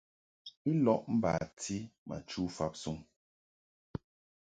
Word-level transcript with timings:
I 0.69 0.71
lɔʼ 0.85 1.03
bati 1.21 1.77
ma 2.07 2.15
chu 2.29 2.41
fabsuŋ. 2.55 2.97